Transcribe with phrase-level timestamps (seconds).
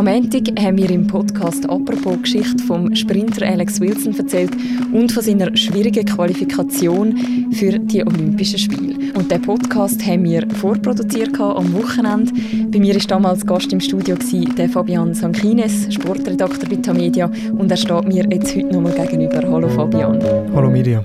[0.00, 4.50] Am Montag haben wir im Podcast «Apropos» Geschichte vom Sprinter Alex Wilson erzählt
[4.94, 9.12] und von seiner schwierigen Qualifikation für die Olympischen Spiele.
[9.14, 12.32] Und den Podcast haben wir vorproduziert am Wochenende.
[12.68, 14.16] Bei mir war damals Gast im Studio
[14.56, 19.42] der Fabian Sankines, Sportredakteur bei Tamedia und er steht mir jetzt heute nochmal gegenüber.
[19.50, 20.22] Hallo Fabian.
[20.54, 21.04] Hallo Miriam.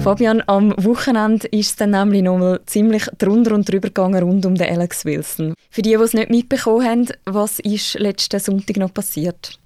[0.00, 4.54] Fabian, am Wochenende ist es dann nämlich nochmal ziemlich drunter und drüber gegangen rund um
[4.54, 5.54] den Alex Wilson.
[5.70, 9.58] Für die, die es nicht mitbekommen haben, was ist letzten Sonntag noch passiert?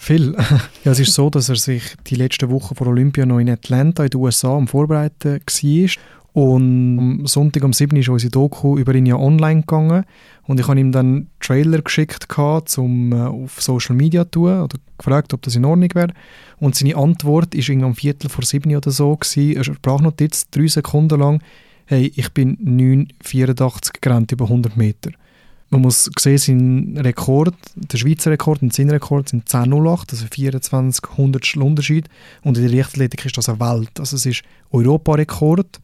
[0.00, 0.34] Viel.
[0.84, 4.04] Ja, es ist so, dass er sich die letzten Wochen vor Olympia noch in Atlanta
[4.04, 5.90] in den USA am Vorbereiten war.
[6.32, 10.04] Und am Sonntag um 7 Uhr ist unsere Doku über ihn ja online gegangen.
[10.46, 12.26] Und ich habe ihm dann Trailer geschickt,
[12.78, 16.14] um äh, auf Social Media zu tun oder gefragt, ob das in Ordnung wäre.
[16.58, 19.14] Und seine Antwort war am Viertel vor 7 oder so.
[19.14, 19.56] Gewesen.
[19.56, 21.42] Eine Sprachnotiz, drei Sekunden lang.
[21.84, 22.56] Hey, ich bin
[23.22, 25.10] 9,84 gerannt über 100 Meter.
[25.72, 31.16] Man muss sehen, sein Rekord, der Schweizer Rekord und sein Rekord sind 10,08, also 24
[31.16, 32.08] Hundertstel Unterschied.
[32.42, 34.00] Und in der Leichtathletik ist das eine Welt.
[34.00, 35.80] Also es ist Europarekord.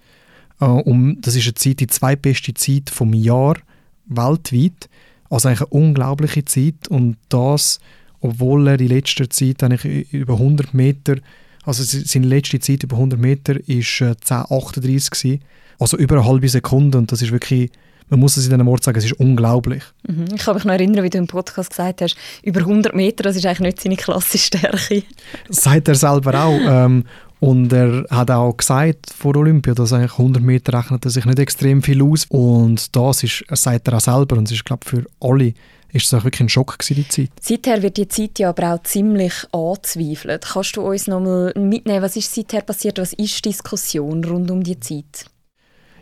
[0.60, 3.58] Äh, um, das ist eine Zeit, die zweitbeste Zeit vom Jahr
[4.06, 4.88] weltweit.
[5.30, 6.88] Also eigentlich eine unglaubliche Zeit.
[6.88, 7.78] Und das,
[8.20, 11.16] obwohl er in letzter Zeit eigentlich über 100 Meter,
[11.64, 15.38] also seine letzte Zeit über 100 Meter ist äh, 10,38
[15.78, 16.98] Also über eine halbe Sekunde.
[16.98, 17.70] Und das ist wirklich
[18.08, 19.82] man muss es in diesem Wort sagen, es ist unglaublich.
[20.06, 20.26] Mhm.
[20.34, 23.36] Ich kann mich noch erinnern, wie du im Podcast gesagt hast, über 100 Meter, das
[23.36, 25.02] ist eigentlich nicht seine klassische Stärke.
[25.48, 26.60] Das sagt er selber auch.
[26.64, 27.04] Ähm,
[27.40, 31.38] und er hat auch gesagt vor Olympia, dass eigentlich 100 Meter rechnet er sich nicht
[31.38, 32.26] extrem viel aus.
[32.28, 34.36] Und das ist, sagt er auch selber.
[34.36, 35.52] Und es ist, glaube ich, für alle
[35.92, 37.30] ist es wirklich ein Schock gewesen, die Zeit.
[37.40, 40.46] Seither wird die Zeit ja aber auch ziemlich angezweifelt.
[40.52, 42.98] Kannst du uns noch mal mitnehmen, was ist seither passiert?
[42.98, 45.26] Was ist die Diskussion rund um die Zeit?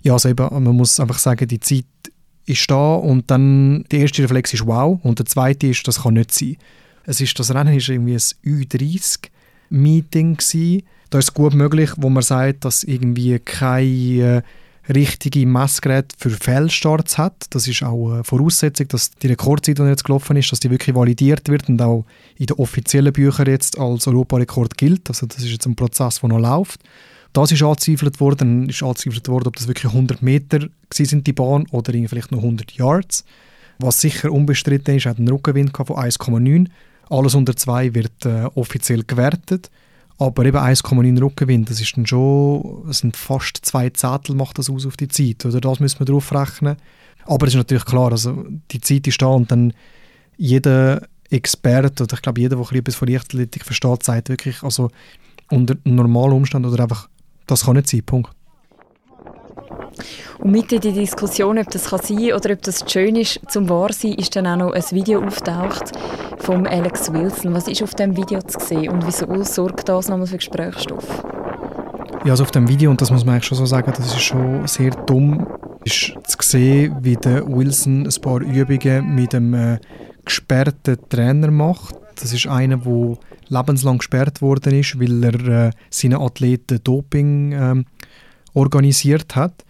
[0.02, 1.86] Ja, also eben, man muss einfach sagen, die Zeit
[2.46, 6.14] ist da und dann der erste Reflex ist wow und der zweite ist, das kann
[6.14, 6.56] nicht sein.
[7.04, 10.38] Es ist, das Rennen ist irgendwie ein Ü30-Meeting
[11.10, 14.42] Da ist es gut möglich, wo man sagt, dass irgendwie keine
[14.88, 17.46] äh, richtige Messgerät für Fehlstarts hat.
[17.50, 20.94] Das ist auch eine Voraussetzung, dass die Rekordzeit, die jetzt gelaufen ist, dass die wirklich
[20.94, 22.04] validiert wird und auch
[22.36, 25.08] in den offiziellen Büchern jetzt als Europarekord gilt.
[25.08, 26.80] Also das ist jetzt ein Prozess, der noch läuft.
[27.34, 28.68] Das ist angezweifelt worden.
[28.68, 32.72] ist angezweifelt worden, ob das wirklich 100 Meter sind die Bahn oder vielleicht noch 100
[32.72, 33.24] Yards.
[33.80, 36.68] Was sicher unbestritten ist, hat einen Rückenwind von 1,9.
[37.10, 39.68] Alles unter 2 wird äh, offiziell gewertet.
[40.16, 44.70] Aber eben 1,9 Rückenwind, das ist dann schon, das sind fast zwei Zettel macht das
[44.70, 45.44] aus auf die Zeit.
[45.44, 46.76] Oder das müssen wir drauf rechnen.
[47.26, 49.72] Aber es ist natürlich klar, also die Zeit ist da und dann
[50.36, 54.92] jeder Experte oder ich glaube jeder, der etwas von Leichtathletik versteht, sagt wirklich, also
[55.50, 57.08] unter normalen Umständen oder einfach
[57.46, 58.30] das kann nicht sein, Punkt.
[60.38, 63.68] Und mit in die Diskussion, ob das kann sein oder ob das schön ist zum
[63.68, 65.92] wahr sein, ist dann auch noch ein Video auftaucht
[66.38, 67.54] von Alex Wilson.
[67.54, 71.24] Was ist auf dem Video zu sehen und wieso sorgt das nochmal für Gesprächsstoff?
[72.24, 74.22] Ja, also auf dem Video, und das muss man eigentlich schon so sagen, das ist
[74.22, 75.46] schon sehr dumm,
[75.84, 79.78] ist zu sehen, wie der Wilson ein paar Übungen mit einem äh,
[80.24, 81.94] gesperrten Trainer macht.
[82.16, 87.84] Das ist einer, der lebenslang gesperrt worden ist, weil er äh, seine Athleten Doping äh,
[88.54, 89.64] organisiert hat.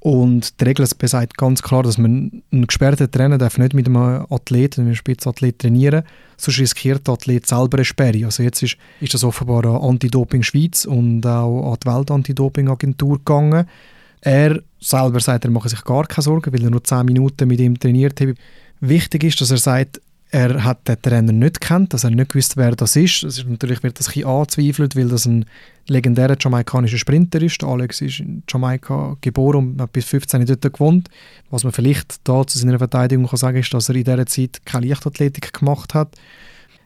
[0.00, 4.26] Und die Regel besagt ganz klar, dass man einen gesperrten Trainer darf nicht mit einem
[4.30, 6.04] Athleten, einem Spitzathlet trainieren
[6.38, 8.24] sonst riskiert der Athlet selber eine Sperre.
[8.24, 13.66] Also jetzt ist, ist das offenbar an Anti-Doping Schweiz und auch an die Welt-Anti-Doping-Agentur gegangen.
[14.20, 17.60] Er selber sagt, er mache sich gar keine Sorgen, weil er nur 10 Minuten mit
[17.60, 18.28] ihm trainiert hat.
[18.80, 20.00] Wichtig ist, dass er sagt,
[20.30, 23.22] er hat den Trainer nicht kennt, dass er nicht gewusst, wer das ist.
[23.22, 25.46] Das ist natürlich wird das ein angezweifelt, weil das ein
[25.86, 27.64] legendärer jamaikanischer Sprinter ist.
[27.64, 31.08] Alex ist in Jamaika geboren und hat bis 15 dort gewohnt.
[31.48, 34.60] Was man vielleicht da zu seiner Verteidigung kann sagen ist, dass er in dieser Zeit
[34.66, 36.14] keine Leichtathletik gemacht hat.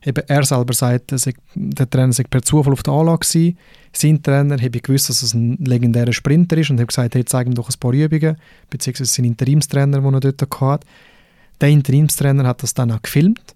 [0.04, 1.12] Eben er selber sagt,
[1.54, 3.58] der Trainer sei per Zufall auf der Anlage gewesen.
[3.92, 7.46] Sein Trainer habe gewusst, dass es ein legendärer Sprinter ist und hat gesagt, hey, zeig
[7.46, 8.36] ihm doch ein paar Übungen,
[8.70, 10.86] beziehungsweise sein Interimstrainer, den er dort hatte.
[11.62, 13.54] Der Interimstrainer hat das dann auch gefilmt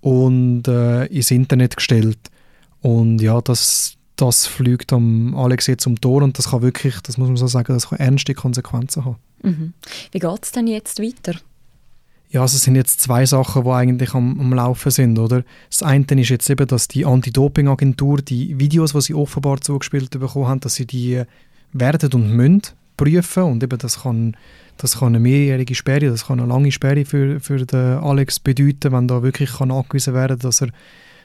[0.00, 2.18] und äh, ins Internet gestellt.
[2.80, 7.18] Und ja, das, das fliegt am Alex jetzt um Tor und das kann wirklich, das
[7.18, 9.16] muss man so sagen, das kann ernste Konsequenzen haben.
[9.42, 9.72] Mhm.
[10.12, 11.34] Wie geht es denn jetzt weiter?
[12.30, 15.44] Ja, also es sind jetzt zwei Sachen, die eigentlich am, am Laufen sind, oder?
[15.70, 20.46] Das eine ist jetzt eben, dass die Anti-Doping-Agentur die Videos, die sie offenbar zugespielt bekommen
[20.46, 21.22] haben, dass sie die
[21.72, 22.62] werden und müssen
[22.96, 24.36] prüfen und eben das kann
[24.76, 28.92] das kann eine mehrjährige Sperre, das kann eine lange Sperre für, für den Alex bedeuten,
[28.92, 30.68] wenn da wirklich kann nachgewiesen werden dass er,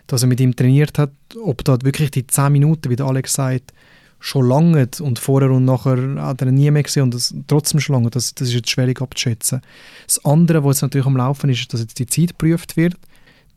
[0.07, 1.11] dass er mit ihm trainiert hat.
[1.43, 3.73] Ob da wirklich die 10 Minuten, wie der Alex sagt,
[4.19, 7.95] schon lange und vorher und nachher hat er nie mehr gesehen und das, trotzdem schon
[7.95, 9.61] lange, das, das ist jetzt schwierig abzuschätzen.
[10.05, 12.95] Das andere, was jetzt natürlich am Laufen ist, ist, dass jetzt die Zeit geprüft wird.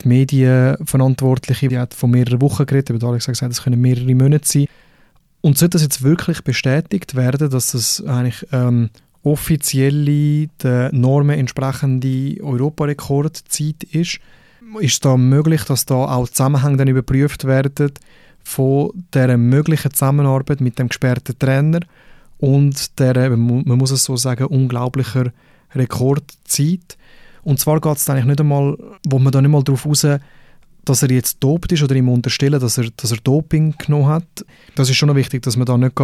[0.03, 4.15] die Medienverantwortliche die hat von mehreren Wochen geredet, aber Alex hat gesagt, es können mehrere
[4.15, 4.67] Monate sein.
[5.43, 8.91] Und sollte das jetzt wirklich bestätigt werden, dass das eigentlich ähm,
[9.23, 14.21] offizielle, den Normen entsprechende Europarekordzeit ist,
[14.81, 17.93] ist es da möglich, dass da auch Zusammenhänge dann überprüft werden
[18.45, 21.81] von der möglichen Zusammenarbeit mit dem gesperrten Trainer
[22.39, 25.33] und der, man muss es so sagen, unglaublicher
[25.75, 26.97] Rekordzeit.
[27.45, 30.07] Und zwar geht es eigentlich nicht einmal, wo man da nicht mal darauf raus,
[30.85, 34.45] dass er jetzt dopt ist oder ihm unterstellen, dass er, dass er Doping genommen hat.
[34.75, 35.97] Das ist schon noch wichtig, dass man da nicht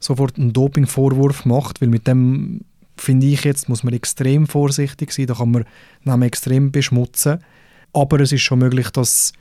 [0.00, 2.62] sofort einen Dopingvorwurf macht, weil mit dem
[2.96, 5.64] finde ich jetzt, muss man extrem vorsichtig sein, da kann man
[6.04, 7.38] Namen extrem beschmutzen.
[7.92, 9.32] Aber es ist schon möglich, dass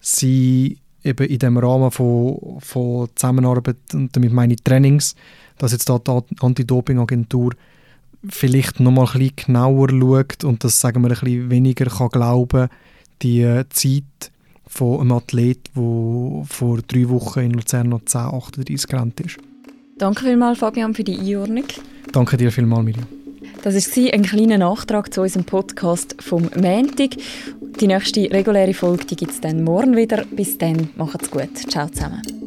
[0.00, 5.14] sie eben in dem Rahmen von, von Zusammenarbeit, und damit meine Trainings,
[5.58, 7.52] dass jetzt da die Anti-Doping-Agentur
[8.28, 12.08] vielleicht noch mal ein bisschen genauer schaut und das sagen wir ein bisschen weniger kann
[12.08, 12.68] glauben,
[13.22, 14.32] die äh, Zeit
[14.66, 19.38] von einem Athlet, der vor drei Wochen in Luzern noch 10,38 gerannt ist.
[19.98, 21.64] Danke vielmals, Fabian, für die Einordnung.
[22.12, 23.06] Danke dir vielmals, Miriam.
[23.62, 27.16] Das war ein kleiner Nachtrag zu unserem Podcast vom Montag.
[27.80, 30.24] Die nächste reguläre Folge gibt es dann morgen wieder.
[30.30, 31.56] Bis dann, macht's gut.
[31.68, 32.43] Ciao zusammen.